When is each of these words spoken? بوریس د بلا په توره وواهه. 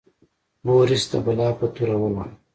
بوریس 0.65 1.03
د 1.11 1.13
بلا 1.25 1.49
په 1.59 1.65
توره 1.75 1.95
وواهه. 2.01 2.31